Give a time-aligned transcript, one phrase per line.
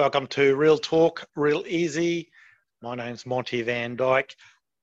[0.00, 2.30] Welcome to Real Talk, Real Easy.
[2.80, 4.34] My name's Monty Van Dyke.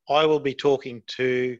[0.07, 1.57] I will be talking to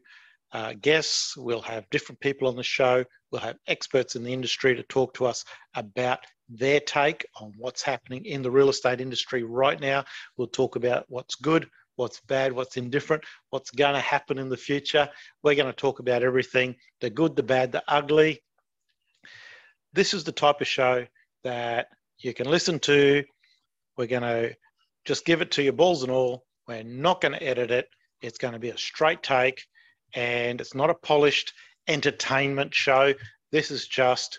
[0.52, 1.36] uh, guests.
[1.36, 3.04] We'll have different people on the show.
[3.32, 5.44] We'll have experts in the industry to talk to us
[5.74, 10.04] about their take on what's happening in the real estate industry right now.
[10.36, 14.56] We'll talk about what's good, what's bad, what's indifferent, what's going to happen in the
[14.56, 15.08] future.
[15.42, 18.40] We're going to talk about everything the good, the bad, the ugly.
[19.94, 21.04] This is the type of show
[21.42, 21.88] that
[22.20, 23.24] you can listen to.
[23.98, 24.54] We're going to
[25.04, 26.44] just give it to you balls and all.
[26.68, 27.88] We're not going to edit it.
[28.22, 29.64] It's going to be a straight take
[30.14, 31.52] and it's not a polished
[31.88, 33.12] entertainment show.
[33.50, 34.38] This is just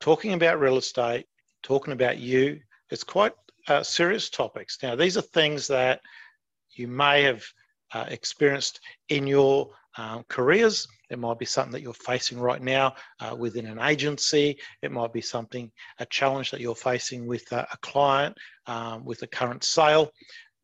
[0.00, 1.26] talking about real estate,
[1.62, 2.60] talking about you.
[2.90, 3.32] It's quite
[3.68, 4.78] uh, serious topics.
[4.82, 6.00] Now, these are things that
[6.72, 7.44] you may have
[7.94, 10.86] uh, experienced in your um, careers.
[11.10, 14.58] It might be something that you're facing right now uh, within an agency.
[14.82, 18.36] It might be something, a challenge that you're facing with a, a client,
[18.66, 20.10] um, with a current sale.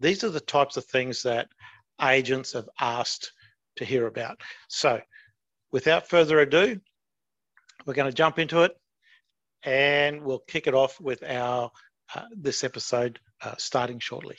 [0.01, 1.49] These are the types of things that
[2.01, 3.33] agents have asked
[3.77, 4.41] to hear about.
[4.69, 5.01] So,
[5.71, 6.81] without further ado,
[7.87, 8.73] we're going to jump into it
[9.65, 11.71] and we'll kick it off with our
[12.15, 14.37] uh, this episode uh, starting shortly.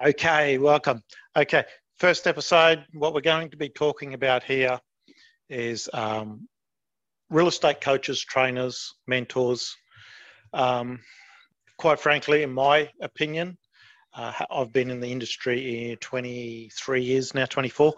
[0.00, 1.02] Okay, welcome.
[1.36, 1.64] Okay,
[1.96, 4.78] first episode, what we're going to be talking about here
[5.48, 6.46] is um,
[7.30, 9.76] real estate coaches, trainers, mentors,
[10.52, 11.00] um,
[11.78, 13.58] quite frankly, in my opinion,
[14.14, 17.92] uh, I've been in the industry in 23 years now, 24.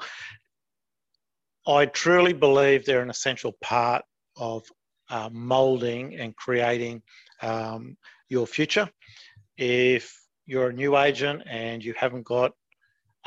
[1.67, 4.07] I truly believe they're an essential part
[4.39, 4.65] of
[5.11, 7.03] uh, molding and creating
[7.43, 7.99] um,
[8.31, 8.89] your future.
[9.59, 10.20] If
[10.51, 12.51] you're a new agent and you haven't got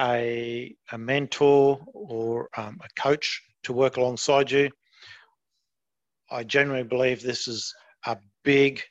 [0.01, 4.69] a, a mentor or um, a coach to work alongside you,
[6.29, 7.73] I genuinely believe this is
[8.07, 8.81] a big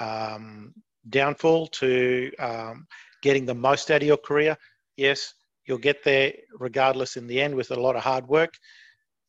[0.00, 0.72] um,
[1.10, 2.86] downfall to um,
[3.22, 4.56] getting the most out of your career.
[4.96, 5.34] Yes,
[5.66, 8.54] you'll get there regardless in the end with a lot of hard work.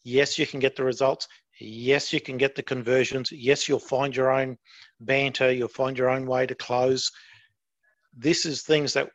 [0.05, 1.27] Yes, you can get the results.
[1.59, 3.29] Yes, you can get the conversions.
[3.29, 4.57] Yes, you'll find your own
[5.01, 5.51] banter.
[5.51, 7.11] You'll find your own way to close.
[8.17, 9.09] This is things that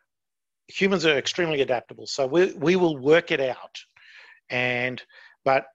[0.67, 2.05] humans are extremely adaptable.
[2.07, 3.79] So we, we will work it out.
[4.49, 5.01] And,
[5.45, 5.65] but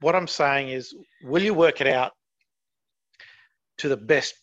[0.00, 2.12] what I'm saying is, will you work it out
[3.78, 4.34] to the best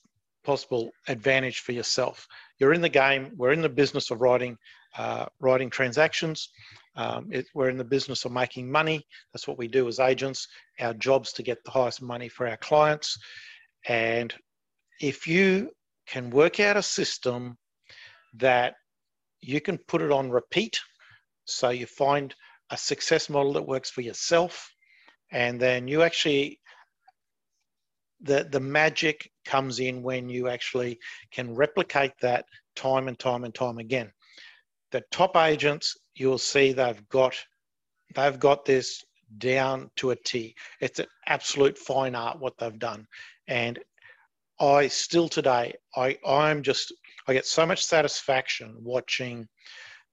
[0.48, 2.26] possible advantage for yourself.
[2.58, 3.32] You're in the game.
[3.36, 4.58] We're in the business of writing,
[4.98, 6.50] uh, writing transactions.
[6.96, 9.06] Um, it, we're in the business of making money.
[9.34, 10.48] That's what we do as agents.
[10.80, 13.18] Our job's to get the highest money for our clients.
[13.90, 14.34] And
[15.02, 15.70] if you
[16.08, 17.58] can work out a system
[18.40, 18.76] that
[19.42, 20.80] you can put it on repeat,
[21.46, 22.34] so you find
[22.72, 24.70] a success model that works for yourself,
[25.32, 26.60] and then you actually
[28.22, 31.00] the the magic comes in when you actually
[31.32, 34.12] can replicate that time and time and time again.
[34.92, 37.36] The top agents, you'll see they've got
[38.16, 39.04] they've got this
[39.38, 40.56] down to a T.
[40.82, 43.06] It's an absolute fine art what they've done.
[43.48, 43.80] And
[44.60, 46.94] I still today, I, I'm just
[47.28, 49.48] I get so much satisfaction watching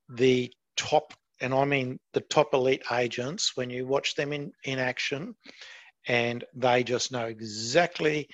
[0.08, 4.78] the top, and I mean the top elite agents when you watch them in, in
[4.78, 5.34] action
[6.06, 8.28] and they just know exactly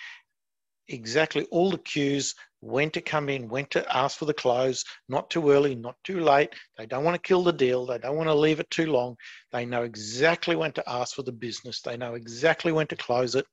[0.88, 5.30] exactly all the cues when to come in when to ask for the close not
[5.30, 6.52] too early not too late.
[6.76, 9.16] They don't want to kill the deal they don't want to leave it too long.
[9.52, 13.34] They know exactly when to ask for the business they know exactly when to close
[13.34, 13.46] it.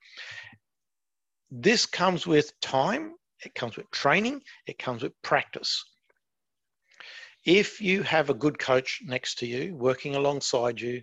[1.51, 5.83] This comes with time it comes with training it comes with practice
[7.45, 11.01] if you have a good coach next to you working alongside you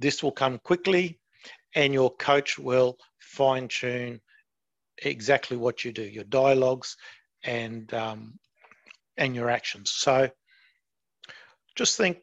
[0.00, 1.18] this will come quickly
[1.74, 4.20] and your coach will fine tune
[4.98, 6.96] exactly what you do, your dialogues
[7.42, 8.38] and um,
[9.16, 9.90] and your actions.
[9.90, 10.28] So
[11.74, 12.18] just think,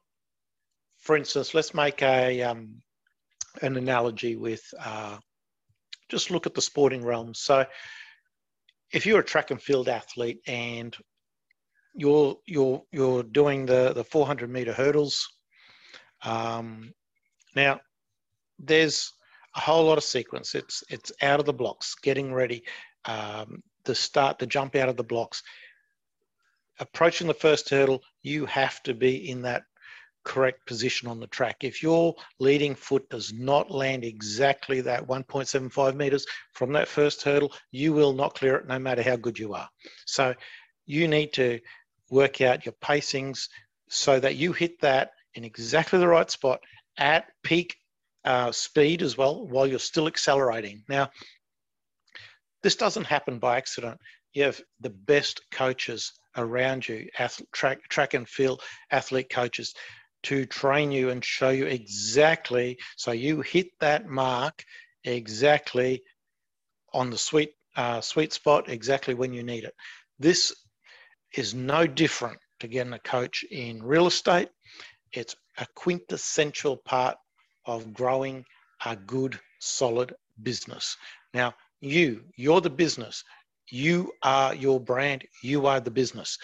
[0.99, 2.81] for instance, let's make a um,
[3.61, 5.17] an analogy with uh,
[6.09, 7.33] just look at the sporting realm.
[7.33, 7.65] So
[8.91, 10.95] if you're a track and field athlete and
[11.93, 15.27] you're you're you're doing the the 400 meter hurdles,
[16.23, 16.93] um,
[17.55, 17.79] now
[18.59, 19.13] there's
[19.55, 20.55] a whole lot of sequence.
[20.55, 22.63] It's it's out of the blocks, getting ready,
[23.05, 25.43] um, the start, the jump out of the blocks.
[26.79, 29.63] Approaching the first hurdle, you have to be in that
[30.23, 31.57] correct position on the track.
[31.61, 37.53] If your leading foot does not land exactly that 1.75 meters from that first hurdle,
[37.71, 39.69] you will not clear it no matter how good you are.
[40.05, 40.33] So
[40.85, 41.59] you need to
[42.09, 43.47] work out your pacings
[43.89, 46.59] so that you hit that in exactly the right spot
[46.97, 47.75] at peak
[48.25, 50.83] uh, speed as well while you're still accelerating.
[50.87, 51.09] Now,
[52.61, 53.99] this doesn't happen by accident.
[54.33, 59.73] You have the best coaches around you, athlete, track, track and field athlete coaches,
[60.23, 64.63] to train you and show you exactly so you hit that mark
[65.03, 66.01] exactly
[66.93, 69.73] on the sweet uh, sweet spot exactly when you need it.
[70.19, 70.53] This
[71.35, 74.49] is no different to getting a coach in real estate.
[75.13, 77.17] It's a quintessential part
[77.65, 78.43] of growing
[78.85, 80.13] a good, solid
[80.43, 80.97] business.
[81.33, 83.23] Now, you, you're the business.
[83.69, 85.23] You are your brand.
[85.43, 86.37] You are the business.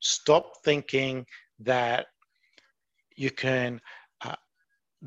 [0.00, 1.26] Stop thinking
[1.60, 2.06] that
[3.20, 3.82] you can
[4.22, 4.34] uh,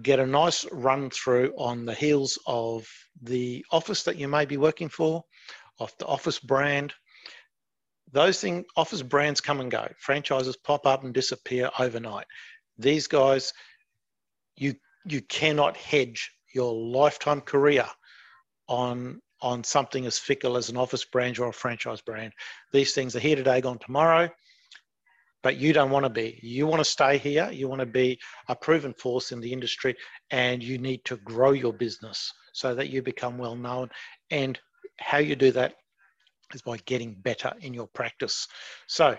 [0.03, 2.87] get a nice run through on the heels of
[3.23, 5.23] the office that you may be working for,
[5.79, 6.93] of the office brand.
[8.11, 9.87] Those things, office brands come and go.
[9.97, 12.27] Franchises pop up and disappear overnight.
[12.77, 13.51] These guys,
[14.55, 14.75] you
[15.05, 17.87] you cannot hedge your lifetime career
[18.67, 22.31] on on something as fickle as an office brand or a franchise brand.
[22.71, 24.29] These things are here today, gone tomorrow,
[25.43, 26.39] but you don't want to be.
[26.41, 27.49] You want to stay here.
[27.51, 29.95] You want to be a proven force in the industry,
[30.31, 33.89] and you need to grow your business so that you become well known.
[34.31, 34.59] And
[34.99, 35.75] how you do that
[36.53, 38.47] is by getting better in your practice.
[38.87, 39.17] So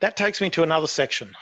[0.00, 1.34] that takes me to another section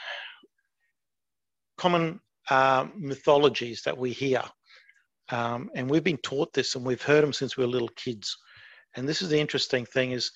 [1.77, 2.19] common
[2.49, 4.41] uh, mythologies that we hear.
[5.29, 8.35] Um, and we've been taught this and we've heard them since we were little kids.
[8.95, 10.31] And this is the interesting thing is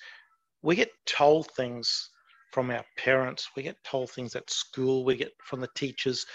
[0.61, 2.10] we get told things
[2.51, 6.25] from our parents, we get told things at school, we get from the teachers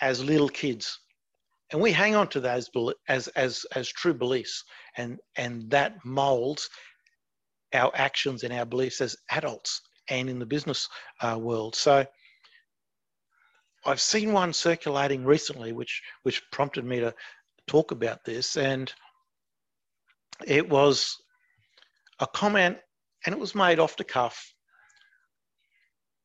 [0.00, 0.98] as little kids.
[1.72, 2.70] And we hang on to as,
[3.08, 4.64] as, as, as true beliefs.
[4.96, 6.68] And, and that molds
[7.74, 10.88] our actions and our beliefs as adults and in the business
[11.20, 11.74] uh, world.
[11.74, 12.06] So
[13.84, 17.14] I've seen one circulating recently, which which prompted me to
[17.66, 18.92] talk about this, and
[20.46, 21.16] it was
[22.18, 22.78] a comment,
[23.24, 24.52] and it was made off the cuff.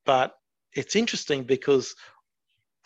[0.05, 0.33] But
[0.73, 1.93] it's interesting because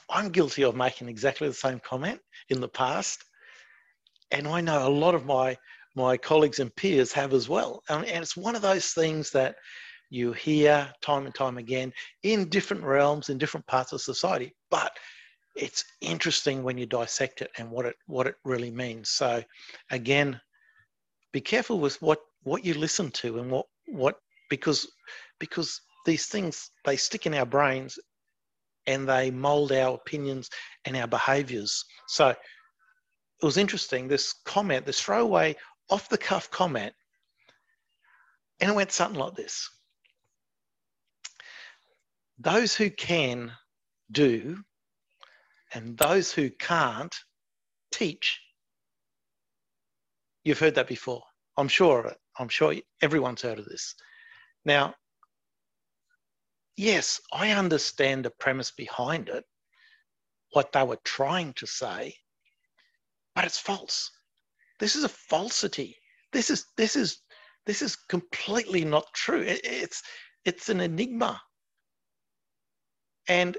[0.09, 2.19] I'm guilty of making exactly the same comment
[2.49, 3.23] in the past,
[4.31, 5.57] and I know a lot of my
[5.95, 7.81] my colleagues and peers have as well.
[7.87, 9.55] And, and it's one of those things that
[10.09, 14.53] you hear time and time again in different realms, in different parts of society.
[14.69, 14.91] But
[15.55, 19.09] it's interesting when you dissect it and what it what it really means.
[19.09, 19.41] So
[19.89, 20.39] again,
[21.31, 24.15] be careful with what what you listen to and what what
[24.49, 24.87] because
[25.39, 27.97] because these things they stick in our brains
[28.87, 30.49] and they mold our opinions
[30.85, 31.83] and our behaviors.
[32.07, 32.37] So it
[33.41, 35.55] was interesting, this comment, this throwaway
[35.89, 36.93] off the cuff comment,
[38.59, 39.69] and it went something like this
[42.39, 43.51] those who can
[44.11, 44.57] do,
[45.73, 47.15] and those who can't
[47.91, 48.41] teach.
[50.43, 51.23] You've heard that before.
[51.57, 52.17] I'm sure of it.
[52.37, 53.95] I'm sure everyone's heard of this.
[54.65, 54.93] Now,
[56.77, 59.43] yes, I understand the premise behind it,
[60.51, 62.15] what they were trying to say,
[63.35, 64.09] but it's false.
[64.79, 65.97] This is a falsity.
[66.31, 67.21] This is this is
[67.65, 69.41] this is completely not true.
[69.41, 70.01] It, it's
[70.43, 71.41] it's an enigma
[73.27, 73.57] and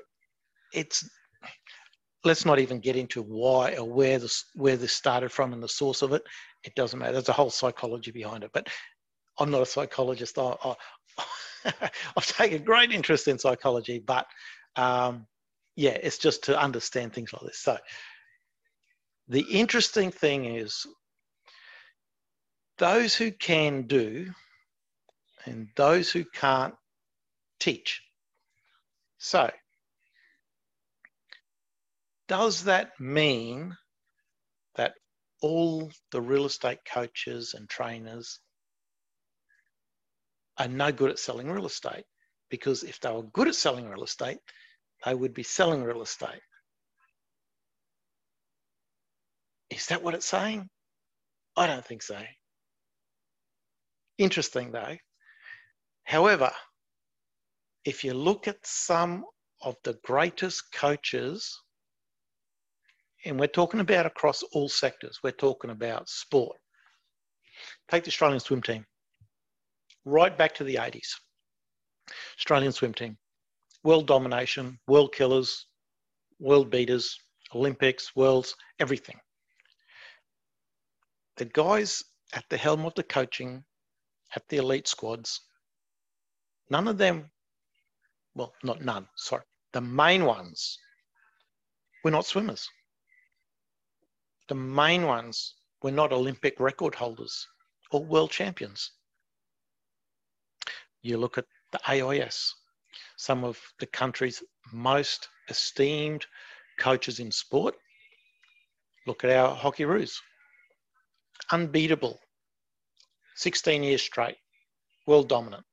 [0.72, 1.08] it's
[2.24, 5.68] let's not even get into why or where this where this started from and the
[5.68, 6.22] source of it.
[6.64, 7.12] It doesn't matter.
[7.12, 8.50] There's a whole psychology behind it.
[8.52, 8.68] But
[9.38, 10.38] I'm not a psychologist.
[10.38, 10.74] I, I,
[12.16, 14.26] I've taken great interest in psychology, but
[14.76, 15.26] um,
[15.74, 17.58] yeah, it's just to understand things like this.
[17.58, 17.78] So
[19.28, 20.86] the interesting thing is
[22.78, 24.30] those who can do
[25.44, 26.74] and those who can't
[27.58, 28.02] teach.
[29.18, 29.50] So,
[32.28, 33.76] does that mean
[34.74, 34.94] that
[35.40, 38.40] all the real estate coaches and trainers
[40.58, 42.04] are no good at selling real estate?
[42.50, 44.38] Because if they were good at selling real estate,
[45.04, 46.40] they would be selling real estate.
[49.70, 50.68] Is that what it's saying?
[51.56, 52.18] I don't think so.
[54.18, 54.96] Interesting though.
[56.04, 56.52] However,
[57.84, 59.24] if you look at some
[59.62, 61.60] of the greatest coaches,
[63.24, 66.56] and we're talking about across all sectors, we're talking about sport.
[67.90, 68.86] Take the Australian swim team,
[70.06, 71.10] right back to the 80s.
[72.38, 73.18] Australian swim team,
[73.82, 75.66] world domination, world killers,
[76.38, 77.18] world beaters,
[77.54, 79.20] Olympics, worlds, everything.
[81.36, 83.64] The guys at the helm of the coaching
[84.34, 85.42] at the elite squads,
[86.70, 87.30] none of them
[88.36, 90.78] well, not none, sorry, the main ones
[92.04, 92.68] were not swimmers.
[94.48, 97.48] the main ones were not Olympic record holders
[97.90, 98.92] or world champions.
[101.06, 102.52] You look at the AIS,
[103.16, 106.26] some of the country's most esteemed
[106.80, 107.76] coaches in sport.
[109.06, 110.18] Look at our hockey Hockeyroos.
[111.52, 112.18] Unbeatable.
[113.36, 114.34] 16 years straight.
[115.06, 115.64] World dominant.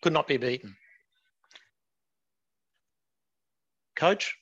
[0.00, 0.74] Could not be beaten.
[3.96, 4.34] Coach,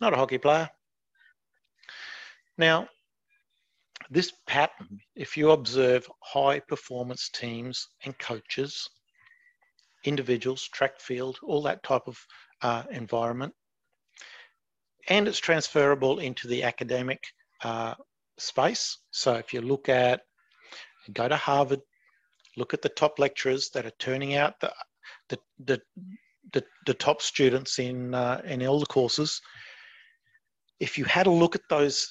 [0.00, 0.70] not a hockey player.
[2.56, 2.88] Now,
[4.14, 8.88] this pattern, if you observe high performance teams and coaches,
[10.04, 12.16] individuals, track field, all that type of
[12.62, 13.52] uh, environment,
[15.08, 17.18] and it's transferable into the academic
[17.64, 17.94] uh,
[18.38, 18.98] space.
[19.10, 20.20] So if you look at,
[21.12, 21.80] go to Harvard,
[22.56, 24.72] look at the top lecturers that are turning out the,
[25.28, 25.80] the, the,
[26.52, 29.40] the, the top students in, uh, in all the courses.
[30.78, 32.08] If you had a look at those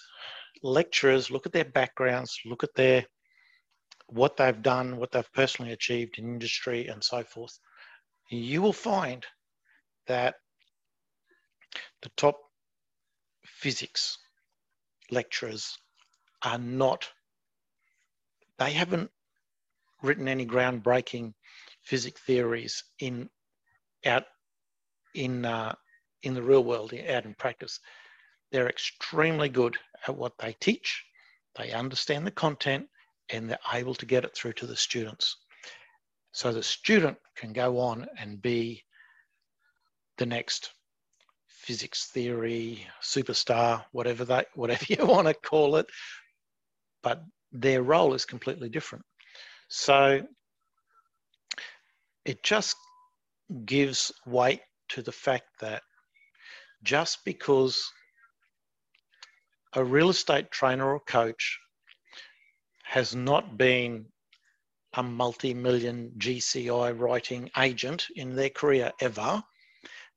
[0.63, 3.05] lecturers, look at their backgrounds, look at their
[4.07, 7.57] what they've done, what they've personally achieved in industry and so forth,
[8.29, 9.25] you will find
[10.07, 10.35] that
[12.01, 12.37] the top
[13.45, 14.17] physics
[15.09, 15.77] lecturers
[16.43, 17.09] are not,
[18.59, 19.09] they haven't
[20.01, 21.33] written any groundbreaking
[21.81, 23.29] physics theories in
[24.05, 24.25] out
[25.15, 25.73] in uh,
[26.23, 27.79] in the real world, out in practice.
[28.53, 31.03] They're extremely good at what they teach.
[31.55, 32.87] They understand the content
[33.31, 35.35] and they're able to get it through to the students.
[36.33, 38.83] So the student can go on and be
[40.19, 40.69] the next
[41.47, 45.87] physics theory superstar, whatever that, whatever you want to call it,
[47.01, 49.03] but their role is completely different.
[49.67, 50.21] So
[52.23, 52.75] it just
[53.65, 55.81] gives weight to the fact that
[56.83, 57.83] just because
[59.75, 61.59] a real estate trainer or coach
[62.83, 64.05] has not been
[64.93, 69.43] a multi-million GCI writing agent in their career ever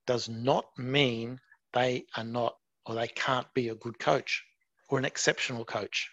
[0.07, 1.41] does not mean
[1.73, 4.45] they are not or they can't be a good coach
[4.89, 6.11] or an exceptional coach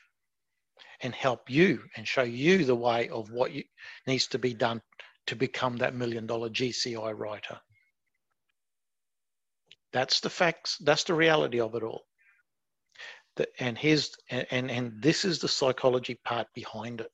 [1.01, 3.63] and help you and show you the way of what you,
[4.07, 4.81] needs to be done
[5.27, 7.59] to become that million dollar GCI writer.
[9.91, 12.05] That's the facts, that's the reality of it all.
[13.59, 17.11] And here's and, and this is the psychology part behind it.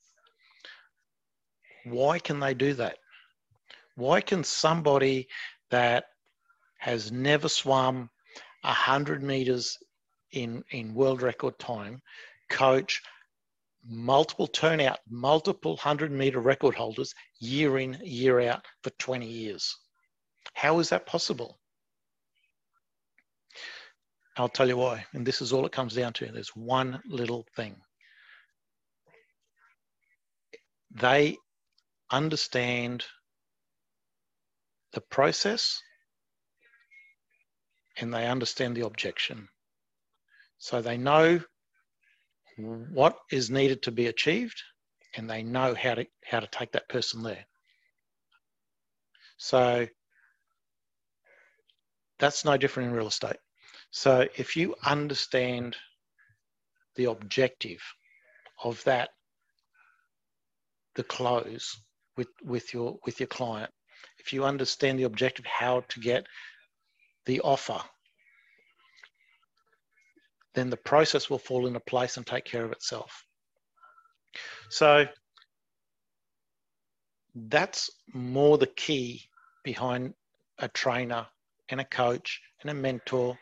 [1.85, 2.97] Why can they do that?
[3.95, 5.27] Why can somebody
[5.71, 6.05] that
[6.77, 8.09] has never swum
[8.61, 9.77] 100 meters
[10.31, 12.01] in, in world record time
[12.49, 13.01] coach
[13.85, 19.75] multiple turnout, multiple 100 meter record holders year in, year out for 20 years?
[20.53, 21.59] How is that possible?
[24.38, 25.05] I'll tell you why.
[25.13, 26.31] And this is all it comes down to.
[26.31, 27.75] There's one little thing.
[30.91, 31.38] They
[32.12, 33.05] understand
[34.93, 35.81] the process
[37.98, 39.50] and they understand the objection.
[40.57, 41.41] So they know
[42.57, 44.62] what is needed to be achieved
[45.15, 47.45] and they know how to how to take that person there.
[49.38, 49.88] So
[52.19, 53.38] that's no different in real estate.
[53.91, 55.75] So if you understand
[56.96, 57.81] the objective
[58.63, 59.10] of that,
[60.96, 61.75] the close
[62.17, 63.72] with, with your with your client,
[64.19, 66.27] if you understand the objective, how to get
[67.25, 67.79] the offer,
[70.53, 73.24] then the process will fall into place and take care of itself.
[74.69, 75.05] So
[77.36, 79.24] that's more the key
[79.63, 80.13] behind
[80.58, 81.27] a trainer
[81.69, 83.38] and a coach and a mentor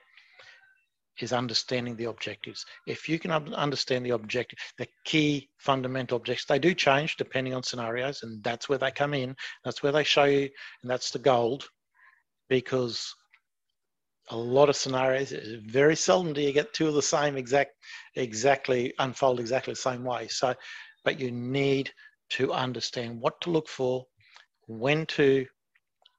[1.20, 2.66] is understanding the objectives.
[2.86, 7.64] If you can understand the objective, the key fundamental objectives, they do change depending on
[7.64, 9.36] scenarios, and that's where they come in.
[9.64, 10.50] That's where they show you,
[10.82, 11.68] and that's the gold,
[12.50, 13.14] because
[14.30, 15.34] a lot of scenarios,
[15.68, 17.72] very seldom do you get two of the same exact,
[18.16, 20.28] exactly unfold exactly the same way.
[20.28, 20.54] So,
[21.06, 21.92] but you need
[22.32, 24.06] to understand what to look for,
[24.68, 25.46] when to,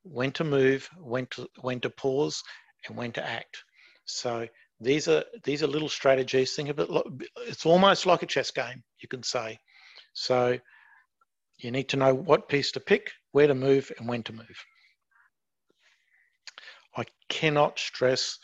[0.04, 2.42] when to move, when to, when to pause,
[2.86, 3.62] and when to act.
[4.06, 4.46] So
[4.80, 6.54] these are these are little strategies.
[6.54, 6.88] Think of it.
[7.46, 9.58] It's almost like a chess game, you can say.
[10.12, 10.58] So
[11.58, 14.64] you need to know what piece to pick, where to move, and when to move.
[16.96, 18.38] I cannot stress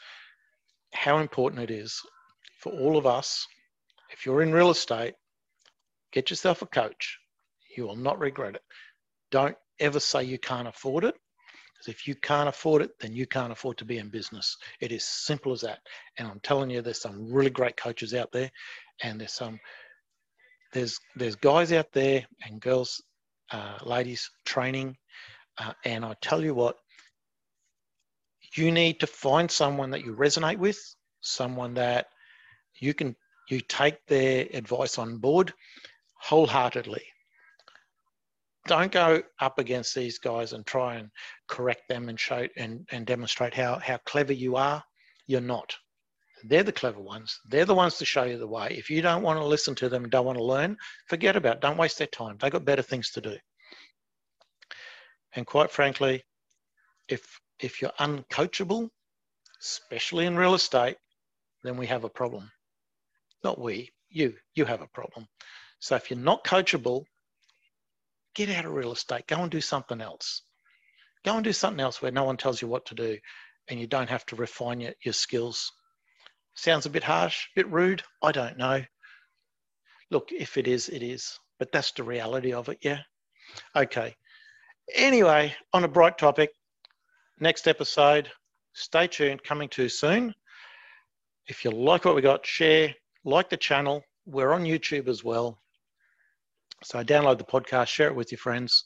[0.92, 2.00] how important it is
[2.60, 3.46] for all of us.
[4.12, 5.14] If you're in real estate,
[6.12, 7.18] get yourself a coach.
[7.76, 8.62] You will not regret it.
[9.30, 11.14] Don't ever say you can't afford it.
[11.84, 14.56] Because if you can't afford it, then you can't afford to be in business.
[14.80, 15.80] It is simple as that.
[16.18, 18.50] And I'm telling you, there's some really great coaches out there,
[19.02, 19.58] and there's some
[20.72, 23.02] there's there's guys out there and girls,
[23.50, 24.96] uh, ladies training,
[25.58, 26.76] uh, and I tell you what,
[28.54, 30.78] you need to find someone that you resonate with,
[31.20, 32.06] someone that
[32.80, 33.14] you can
[33.50, 35.52] you take their advice on board
[36.14, 37.02] wholeheartedly
[38.66, 41.10] don't go up against these guys and try and
[41.48, 44.82] correct them and show and, and demonstrate how, how clever you are.
[45.26, 45.74] You're not.
[46.44, 47.38] They're the clever ones.
[47.48, 48.68] They're the ones to show you the way.
[48.78, 50.76] If you don't want to listen to them don't want to learn,
[51.08, 51.62] forget about it.
[51.62, 52.36] Don't waste their time.
[52.38, 53.36] They've got better things to do.
[55.34, 56.22] And quite frankly,
[57.08, 58.88] if if you're uncoachable,
[59.62, 60.96] especially in real estate,
[61.62, 62.50] then we have a problem.
[63.42, 65.26] Not we, you, you have a problem.
[65.78, 67.04] So if you're not coachable,
[68.34, 70.42] get out of real estate, go and do something else.
[71.24, 73.18] Go and do something else where no one tells you what to do
[73.68, 75.72] and you don't have to refine your, your skills.
[76.54, 78.02] Sounds a bit harsh, a bit rude.
[78.22, 78.82] I don't know.
[80.10, 81.38] Look, if it is, it is.
[81.58, 83.00] But that's the reality of it, yeah?
[83.74, 84.14] Okay.
[84.94, 86.50] Anyway, on a bright topic,
[87.40, 88.30] next episode,
[88.74, 90.34] stay tuned, coming too soon.
[91.46, 94.02] If you like what we got, share, like the channel.
[94.26, 95.58] We're on YouTube as well.
[96.84, 98.84] So download the podcast, share it with your friends,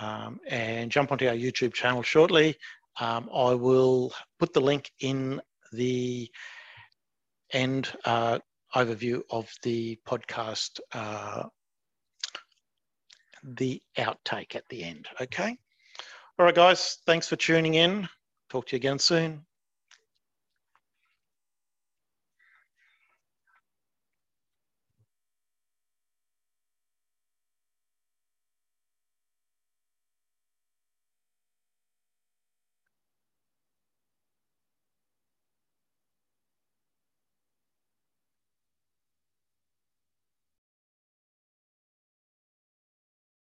[0.00, 2.56] um, and jump onto our YouTube channel shortly.
[3.00, 5.40] Um, I will put the link in
[5.72, 6.30] the
[7.52, 8.38] end uh,
[8.74, 11.44] overview of the podcast, uh,
[13.44, 15.08] the outtake at the end.
[15.20, 15.56] Okay.
[16.38, 16.98] All right, guys.
[17.06, 18.08] Thanks for tuning in.
[18.50, 19.46] Talk to you again soon.